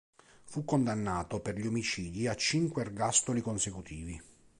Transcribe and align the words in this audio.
Fu 0.45 0.65
condannato 0.65 1.41
per 1.41 1.59
gli 1.59 1.67
omicidi 1.67 2.25
a 2.27 2.35
cinque 2.35 2.81
ergastoli 2.81 3.39
consecutivi. 3.39 4.19